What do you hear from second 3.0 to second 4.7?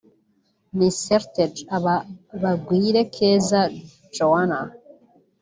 Keza Joannah